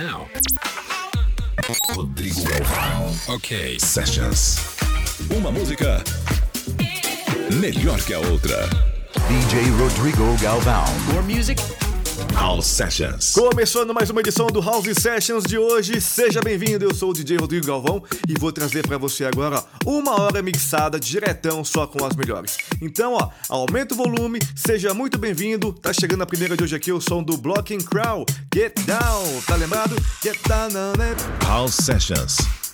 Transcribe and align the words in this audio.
now. 0.00 0.28
Rodrigo 1.94 2.42
Galvão. 2.44 3.14
Ok. 3.28 3.78
Sessions. 3.80 4.58
Uma 5.30 5.50
música 5.50 6.02
melhor 7.58 7.98
que 8.00 8.12
a 8.12 8.20
outra. 8.20 8.68
DJ 9.28 9.70
Rodrigo 9.70 10.36
Galvão. 10.40 10.84
More 11.12 11.22
music. 11.22 11.62
House 12.36 12.66
Sessions. 12.66 13.32
Começando 13.32 13.94
mais 13.94 14.10
uma 14.10 14.20
edição 14.20 14.46
do 14.48 14.60
House 14.60 14.86
Sessions 15.00 15.42
de 15.44 15.56
hoje. 15.56 16.02
Seja 16.02 16.42
bem-vindo, 16.42 16.84
eu 16.84 16.94
sou 16.94 17.10
o 17.10 17.14
DJ 17.14 17.38
Rodrigo 17.38 17.66
Galvão 17.66 18.02
e 18.28 18.38
vou 18.38 18.52
trazer 18.52 18.86
para 18.86 18.98
você 18.98 19.24
agora 19.24 19.64
uma 19.86 20.20
hora 20.20 20.42
mixada 20.42 21.00
diretão 21.00 21.64
só 21.64 21.86
com 21.86 22.04
as 22.04 22.14
melhores. 22.14 22.58
Então, 22.80 23.14
ó, 23.14 23.30
aumenta 23.48 23.94
o 23.94 23.96
volume, 23.96 24.38
seja 24.54 24.92
muito 24.92 25.18
bem-vindo. 25.18 25.72
Tá 25.72 25.94
chegando 25.94 26.22
a 26.22 26.26
primeira 26.26 26.54
de 26.54 26.62
hoje 26.62 26.76
aqui, 26.76 26.92
o 26.92 27.00
som 27.00 27.22
do 27.22 27.38
Blocking 27.38 27.80
Crow. 27.80 28.26
Get 28.54 28.78
Down, 28.84 29.40
tá 29.46 29.56
lembrado? 29.56 29.96
Get 30.22 30.36
Down 30.46 30.68
né? 30.98 31.16
House 31.42 31.74
Sessions. 31.74 32.65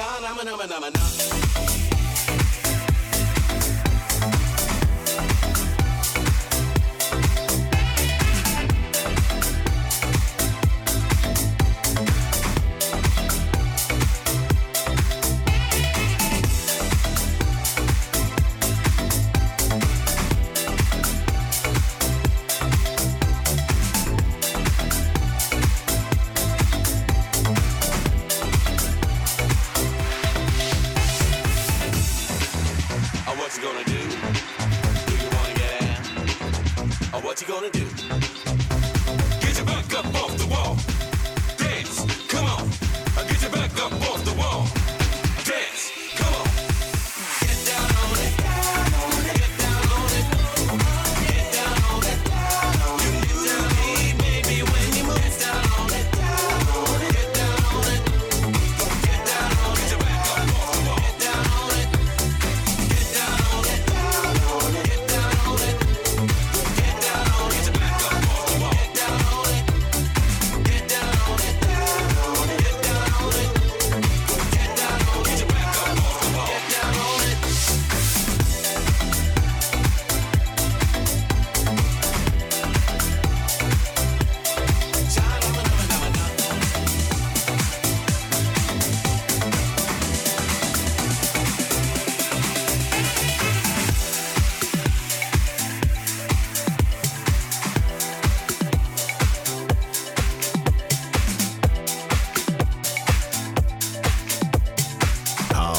I'm 0.00 0.22
a, 0.22 0.26
I'm 0.28 0.46
a, 0.46 0.52
I'm 0.52 0.70
a, 0.70 0.74
I'm 0.74 1.64
a. 1.64 1.67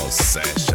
Sesh. 0.09 0.68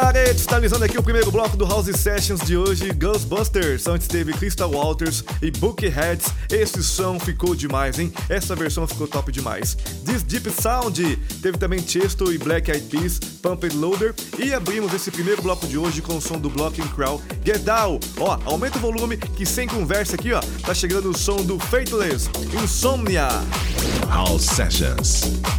Garrett, 0.00 0.40
finalizando 0.40 0.84
aqui 0.84 0.96
o 0.96 1.02
primeiro 1.02 1.28
bloco 1.32 1.56
do 1.56 1.66
House 1.66 1.88
Sessions 1.88 2.40
de 2.42 2.56
hoje, 2.56 2.92
Ghostbusters. 2.92 3.88
Antes 3.88 4.06
teve 4.06 4.32
Crystal 4.32 4.70
Walters 4.70 5.24
e 5.42 5.50
Bookheads. 5.50 6.32
Esse 6.48 6.84
som 6.84 7.18
ficou 7.18 7.52
demais, 7.52 7.98
hein? 7.98 8.12
Essa 8.28 8.54
versão 8.54 8.86
ficou 8.86 9.08
top 9.08 9.32
demais. 9.32 9.76
This 10.06 10.22
Deep 10.22 10.52
Sound, 10.52 11.16
teve 11.42 11.58
também 11.58 11.84
Chesto 11.84 12.32
e 12.32 12.38
Black 12.38 12.70
Eyed 12.70 12.86
Peas, 12.86 13.18
Pump 13.18 13.64
and 13.64 13.74
Loader. 13.74 14.14
E 14.38 14.54
abrimos 14.54 14.94
esse 14.94 15.10
primeiro 15.10 15.42
bloco 15.42 15.66
de 15.66 15.76
hoje 15.76 16.00
com 16.00 16.16
o 16.16 16.22
som 16.22 16.38
do 16.38 16.48
Blocking 16.48 16.86
Crow, 16.94 17.20
Get 17.44 17.62
Down. 17.62 17.98
Ó, 18.20 18.38
aumenta 18.44 18.78
o 18.78 18.80
volume 18.80 19.16
que 19.16 19.44
sem 19.44 19.66
conversa 19.66 20.14
aqui, 20.14 20.32
ó, 20.32 20.40
tá 20.64 20.72
chegando 20.74 21.10
o 21.10 21.18
som 21.18 21.38
do 21.38 21.58
Faithless, 21.58 22.30
Insomnia. 22.62 23.26
House 24.08 24.44
Sessions. 24.44 25.57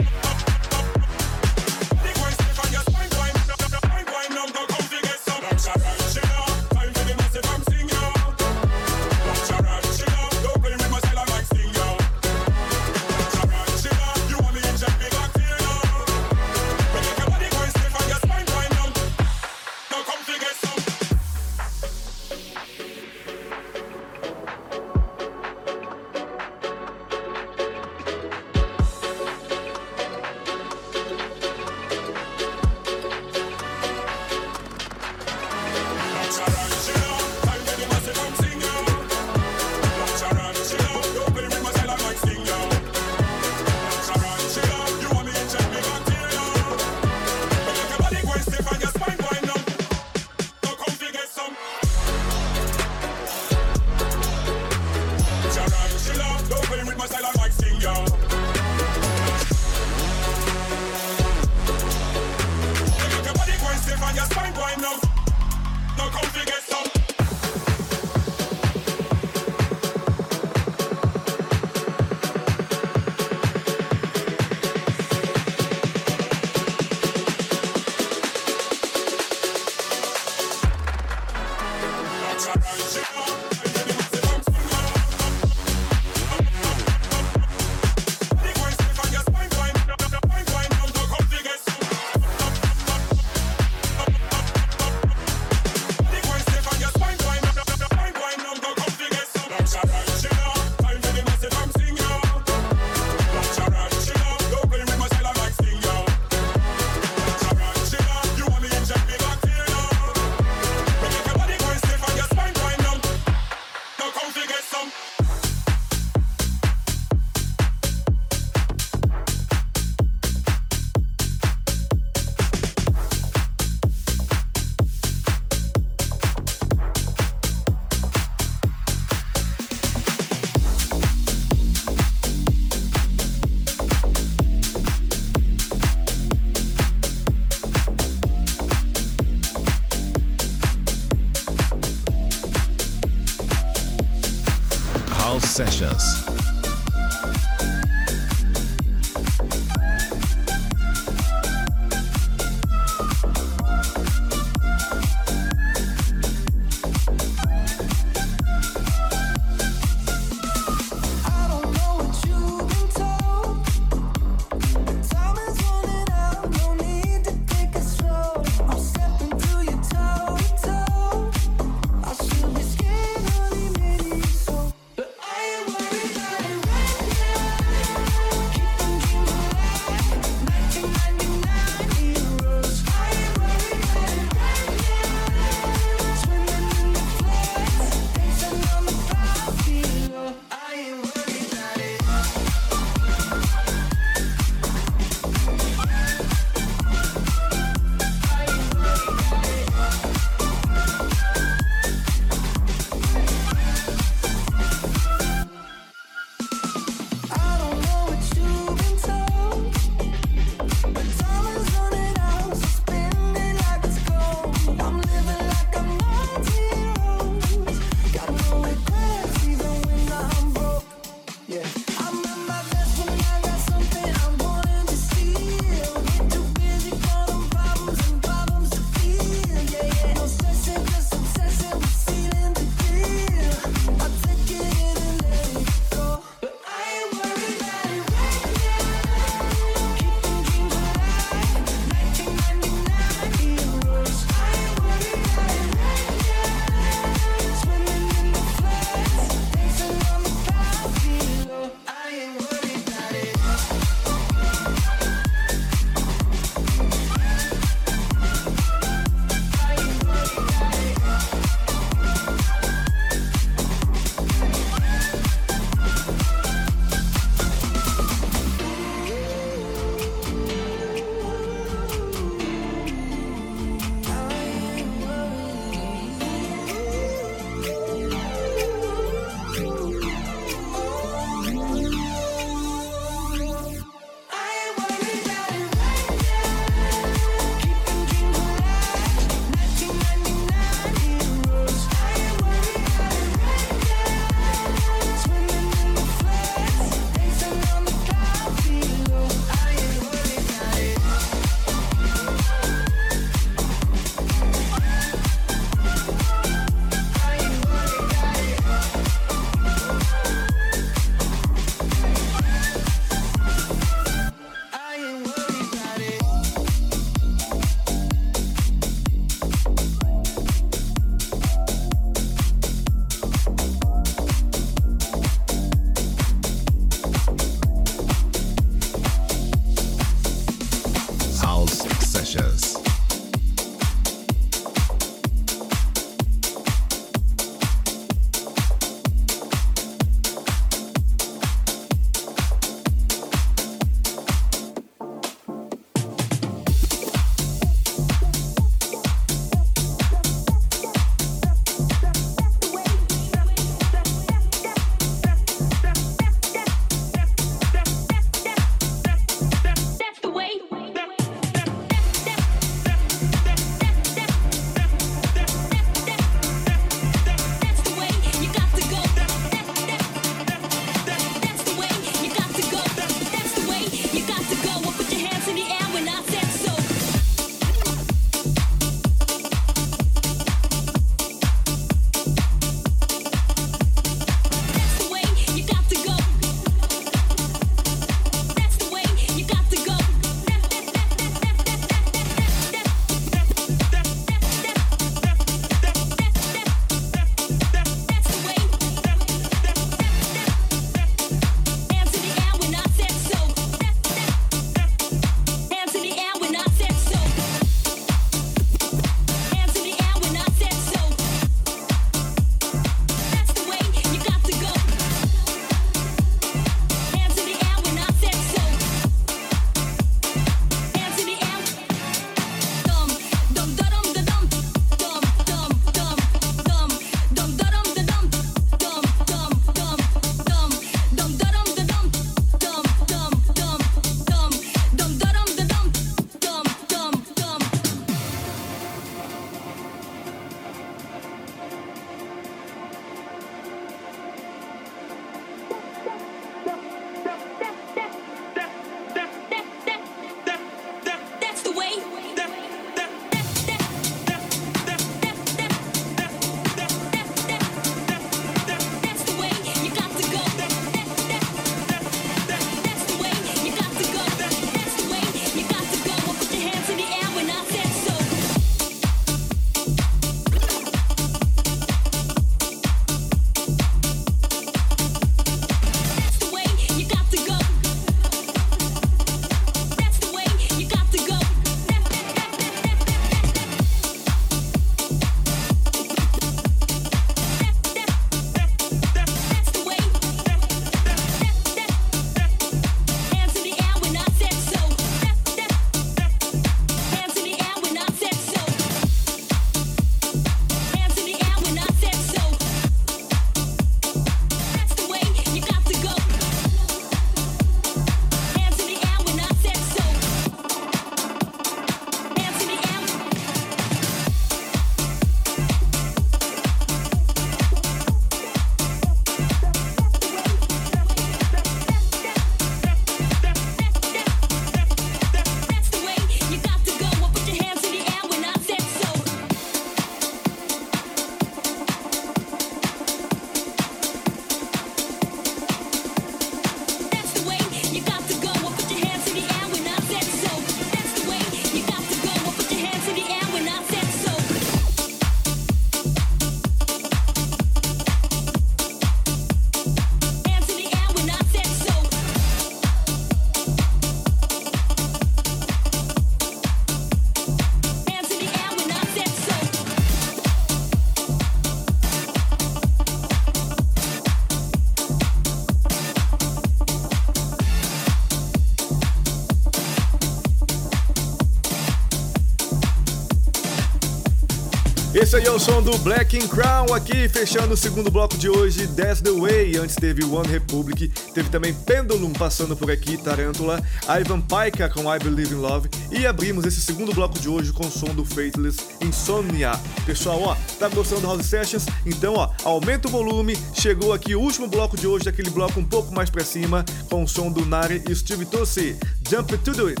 Esse 575.34 575.40
aí 575.40 575.48
é 575.48 575.50
o 575.50 575.58
som 575.58 575.82
do 575.82 575.98
Black 575.98 576.38
and 576.38 576.46
Crown 576.46 576.94
aqui, 576.94 577.28
fechando 577.28 577.74
o 577.74 577.76
segundo 577.76 578.08
bloco 578.08 578.38
de 578.38 578.48
hoje, 578.48 578.86
That's 578.86 579.20
the 579.20 579.32
Way. 579.32 579.76
Antes 579.78 579.96
teve 579.96 580.22
One 580.24 580.46
Republic, 580.46 581.08
teve 581.34 581.48
também 581.48 581.74
Pendulum 581.74 582.32
passando 582.32 582.76
por 582.76 582.88
aqui, 582.88 583.16
Tarantula, 583.16 583.82
Ivan 584.08 584.40
Paika 584.40 584.88
com 584.88 585.12
I 585.12 585.18
Believe 585.18 585.52
in 585.52 585.58
Love 585.58 585.88
e 586.12 586.24
abrimos 586.24 586.64
esse 586.64 586.80
segundo 586.80 587.12
bloco 587.12 587.36
de 587.36 587.48
hoje 587.48 587.72
com 587.72 587.84
o 587.84 587.90
som 587.90 588.14
do 588.14 588.24
Faithless 588.24 588.78
Insomnia. 589.00 589.72
Pessoal, 590.06 590.40
ó, 590.40 590.56
tá 590.78 590.88
gostando 590.88 591.22
do 591.22 591.26
House 591.26 591.46
Sessions? 591.46 591.86
Então, 592.06 592.34
ó, 592.34 592.50
aumenta 592.62 593.08
o 593.08 593.10
volume. 593.10 593.58
Chegou 593.74 594.12
aqui 594.12 594.36
o 594.36 594.40
último 594.40 594.68
bloco 594.68 594.96
de 594.96 595.08
hoje, 595.08 595.28
aquele 595.28 595.50
bloco 595.50 595.80
um 595.80 595.84
pouco 595.84 596.14
mais 596.14 596.30
pra 596.30 596.44
cima, 596.44 596.84
com 597.10 597.24
o 597.24 597.28
som 597.28 597.50
do 597.50 597.66
Nari 597.66 598.04
e 598.08 598.14
Steve 598.14 598.46
Tossi. 598.46 598.96
Jump 599.28 599.58
to 599.58 599.72
do 599.72 599.88
it. 599.88 600.00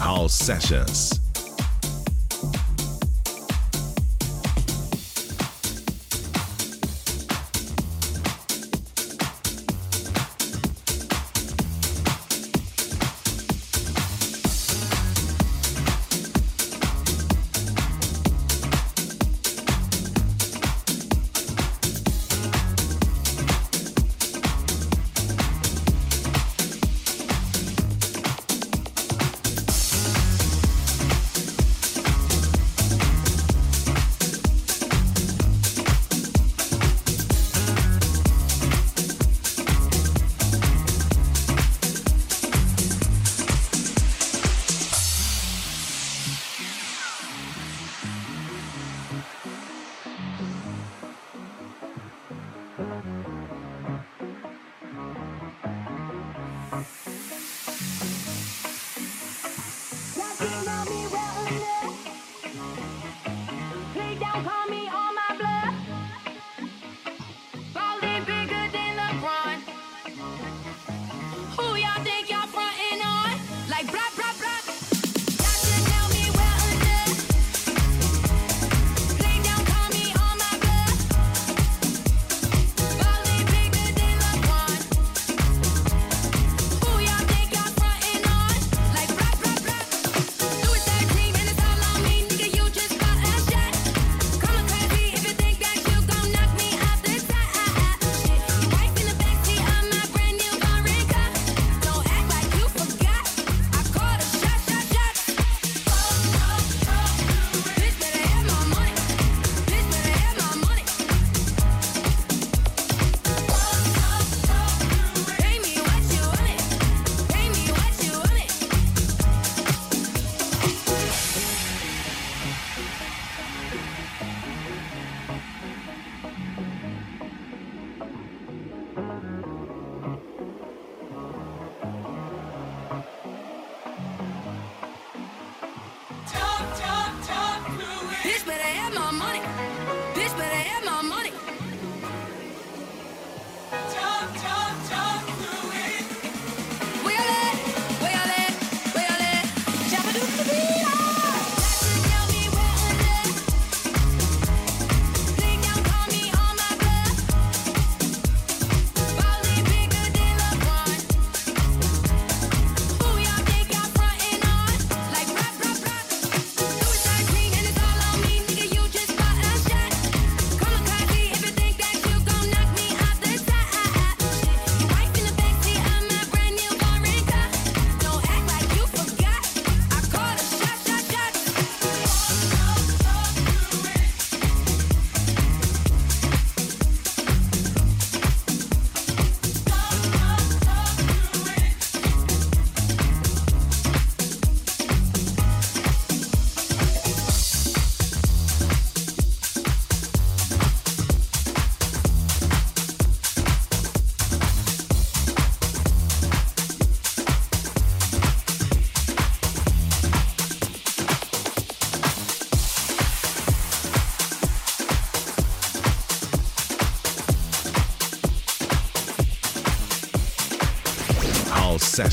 House. 0.00 0.34
Sessions. 0.34 1.27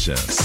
Sessions. 0.05 0.44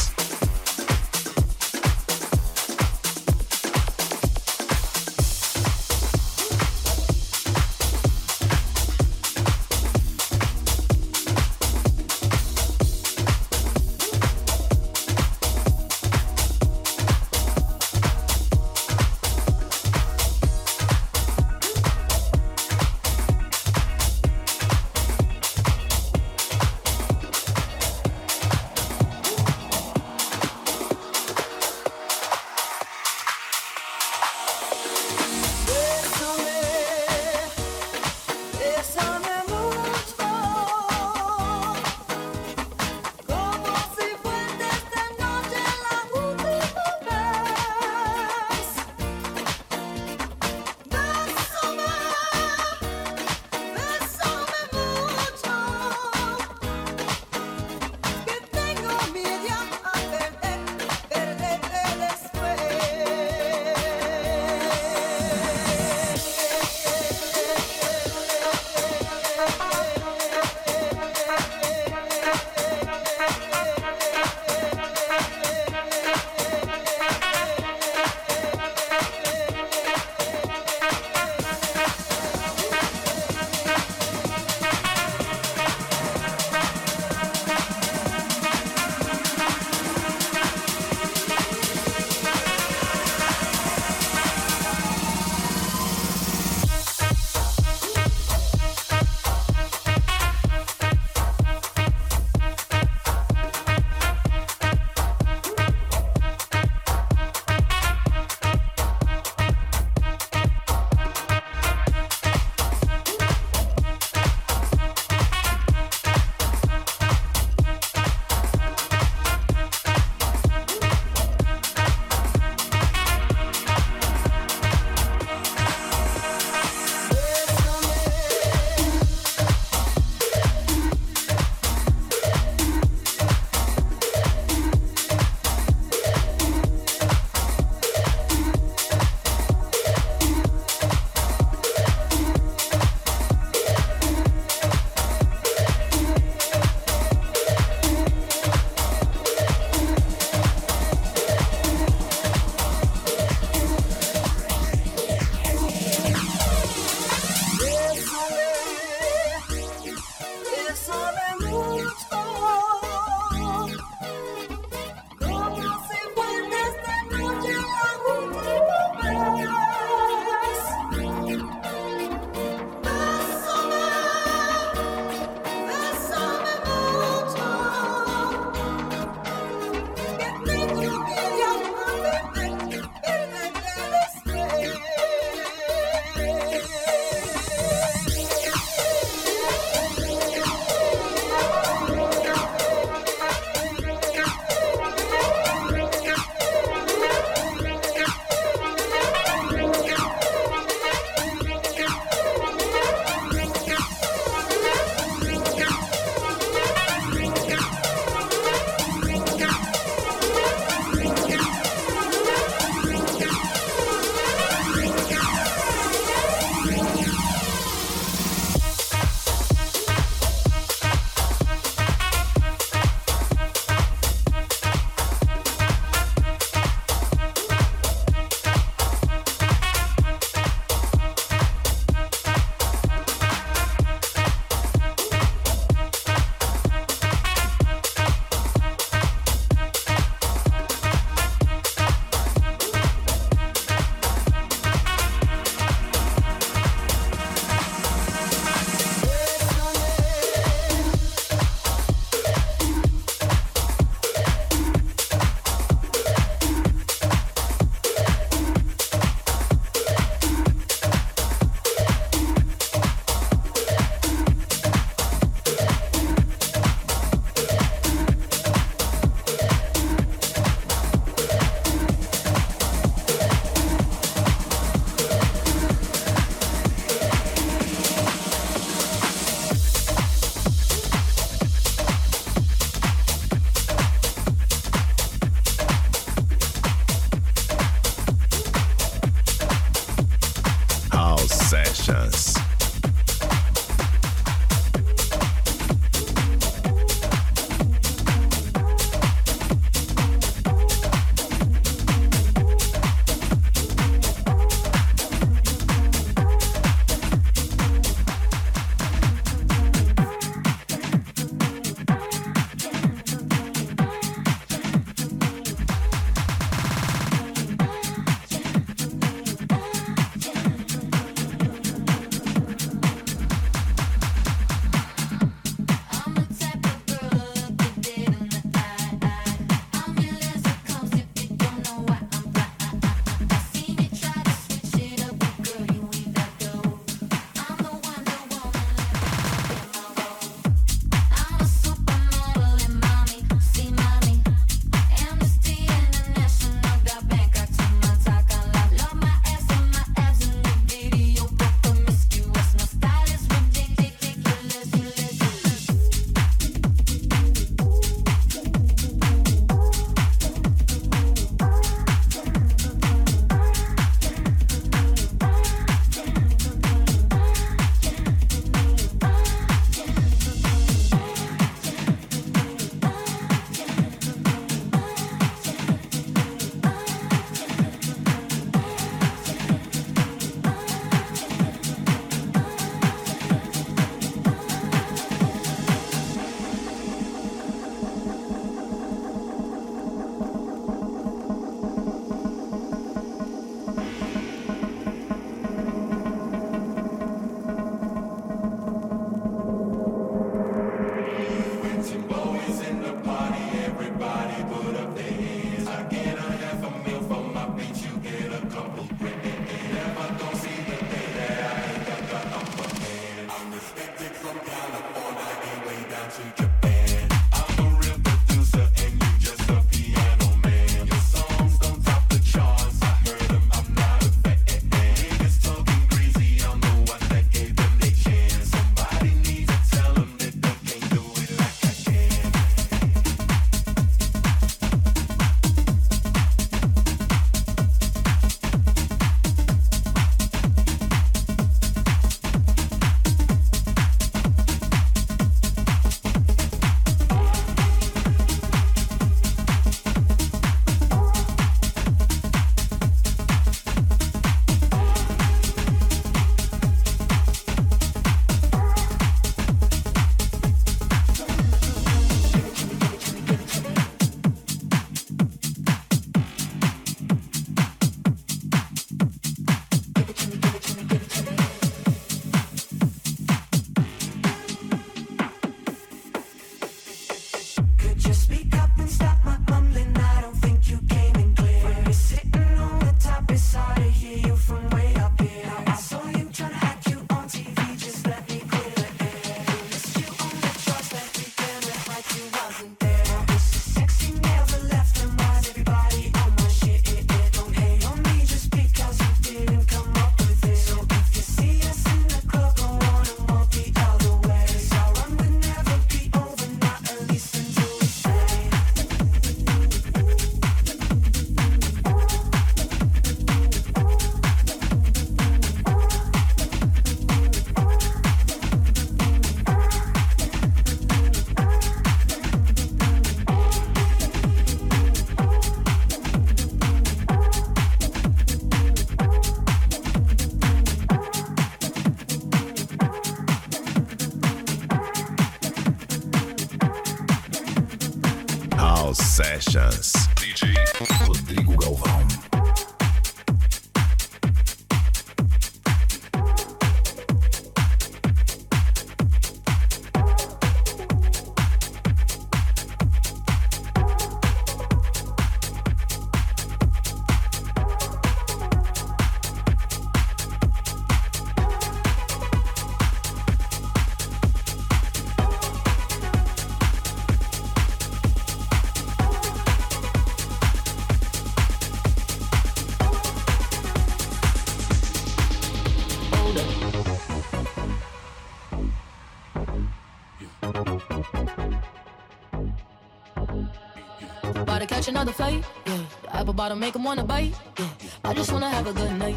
Make 586.61 586.75
them 586.75 586.85
wanna 586.85 587.05
bite. 587.05 587.35
Yeah. 587.59 587.69
I 588.05 588.15
just 588.15 588.31
wanna 588.31 588.49
have 588.49 588.67
a 588.67 588.73
good 588.73 588.93
night. 588.93 589.17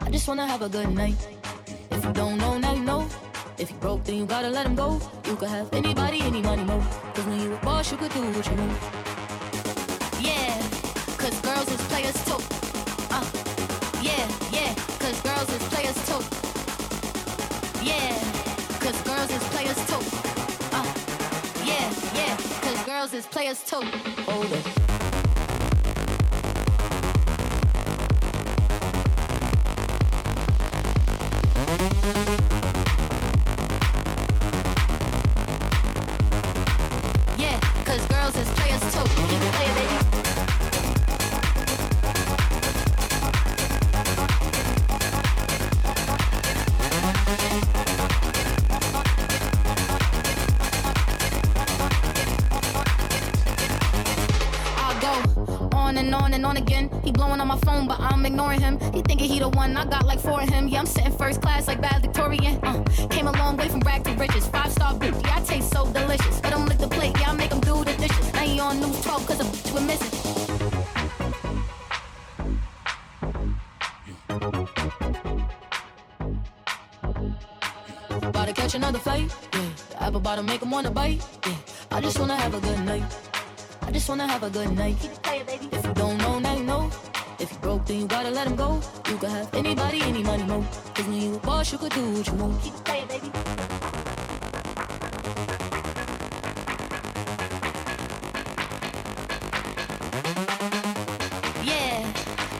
I 0.00 0.10
just 0.10 0.28
wanna 0.28 0.46
have 0.46 0.62
a 0.62 0.68
good 0.68 0.90
night. 0.92 1.16
If 1.90 2.04
you 2.04 2.12
don't 2.12 2.36
know, 2.38 2.58
now 2.58 2.74
you 2.74 2.82
know. 2.82 3.08
If 3.56 3.70
you 3.70 3.76
broke, 3.78 4.04
then 4.04 4.16
you 4.16 4.26
gotta 4.26 4.50
let 4.50 4.66
him 4.66 4.74
go. 4.74 5.00
You 5.24 5.36
could 5.36 5.48
have 5.48 5.72
anybody, 5.72 6.20
any 6.20 6.42
money, 6.42 6.64
mo. 6.64 6.78
Cause 7.14 7.24
when 7.24 7.40
you 7.40 7.54
a 7.54 7.58
boss, 7.58 7.90
you 7.90 7.96
could 7.96 8.12
do 8.12 8.20
what 8.20 8.46
you 8.46 8.56
want. 8.56 9.05
Players 23.46 23.62
too. 23.62 23.80
Hold 24.24 24.50
it. 24.52 24.85
Bite, 80.96 81.20
yeah. 81.46 81.96
I 81.96 82.00
just 82.00 82.18
wanna 82.18 82.36
have 82.36 82.54
a 82.54 82.60
good 82.68 82.80
night. 82.90 83.04
I 83.82 83.90
just 83.92 84.08
wanna 84.08 84.26
have 84.26 84.42
a 84.42 84.50
good 84.50 84.72
night. 84.82 84.96
Keep 85.02 85.12
it 85.12 85.22
playing, 85.22 85.46
baby. 85.46 85.68
If 85.76 85.84
you 85.84 85.94
don't 86.02 86.18
know, 86.24 86.38
now 86.38 86.56
you 86.56 86.64
know. 86.64 86.90
If 87.38 87.52
you 87.52 87.58
broke, 87.58 87.84
then 87.84 87.96
you 88.00 88.06
gotta 88.06 88.30
let 88.30 88.46
him 88.46 88.56
go. 88.56 88.80
You 89.10 89.16
could 89.18 89.32
have 89.38 89.54
anybody, 89.54 90.00
any 90.10 90.22
money, 90.22 90.44
mo. 90.44 90.64
Cause 90.94 91.06
when 91.06 91.20
you 91.20 91.34
a 91.34 91.38
boss, 91.48 91.70
you 91.72 91.78
could 91.78 91.92
do 91.92 92.04
what 92.14 92.26
you 92.26 92.34
want. 92.40 92.62
Keep 92.62 92.74
it 92.78 92.84
playing, 92.88 93.08
baby. 93.12 93.28
Yeah, 101.70 101.96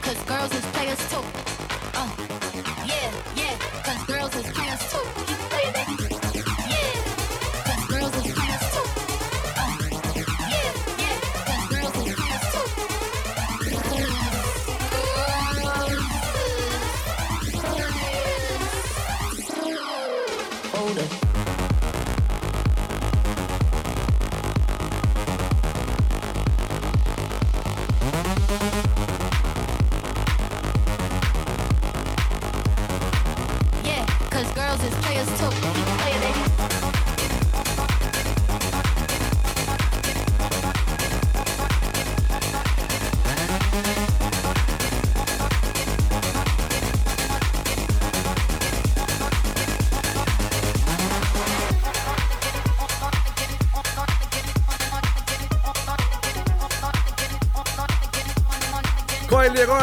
cause 0.05 0.19
girls 0.31 0.53
is 0.59 0.65
players 0.75 1.03
too. 1.11 1.36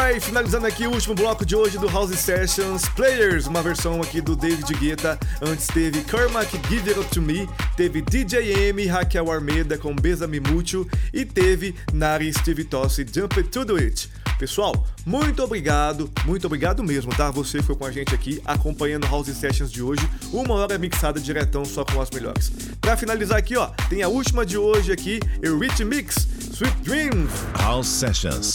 Leroy, 0.05 0.19
finalizando 0.19 0.67
aqui 0.67 0.85
o 0.85 0.91
último 0.91 1.15
bloco 1.15 1.45
de 1.45 1.55
hoje 1.55 1.79
do 1.79 1.87
House 1.87 2.15
Sessions 2.17 2.87
Players, 2.89 3.47
uma 3.47 3.63
versão 3.63 4.01
aqui 4.01 4.21
do 4.21 4.35
David 4.35 4.71
Guetta. 4.75 5.17
Antes 5.41 5.65
teve 5.67 6.01
Carmack 6.03 6.59
Give 6.69 6.89
It 6.89 6.99
Up 6.99 7.09
To 7.09 7.21
Me, 7.21 7.49
teve 7.75 8.01
DJ 8.01 8.69
M, 8.69 8.85
Raquel 8.85 9.31
Armeda 9.31 9.77
com 9.77 9.95
Besame 9.95 10.39
Mucho 10.39 10.87
e 11.11 11.25
teve 11.25 11.75
Nari 11.91 12.31
Steve 12.31 12.63
Tossi 12.65 13.05
Jump 13.11 13.39
It 13.39 13.49
To 13.49 13.65
Do 13.65 13.77
It. 13.77 14.09
Pessoal, 14.37 14.85
muito 15.05 15.41
obrigado, 15.43 16.11
muito 16.25 16.45
obrigado 16.45 16.83
mesmo, 16.83 17.15
tá? 17.15 17.31
Você 17.31 17.63
foi 17.63 17.75
com 17.75 17.85
a 17.85 17.91
gente 17.91 18.13
aqui 18.13 18.41
acompanhando 18.45 19.07
House 19.07 19.27
Sessions 19.27 19.71
de 19.71 19.81
hoje, 19.81 20.07
uma 20.31 20.53
hora 20.53 20.77
mixada 20.77 21.19
diretão 21.19 21.65
só 21.65 21.83
com 21.83 21.99
as 21.99 22.11
melhores. 22.11 22.51
Pra 22.79 22.95
finalizar 22.95 23.37
aqui, 23.37 23.57
ó, 23.57 23.67
tem 23.89 24.03
a 24.03 24.07
última 24.07 24.45
de 24.45 24.57
hoje 24.57 24.91
aqui, 24.91 25.19
Rich 25.41 25.83
Mix, 25.83 26.27
Sweet 26.53 26.75
Dreams. 26.83 27.31
House 27.57 27.87
Sessions. 27.87 28.53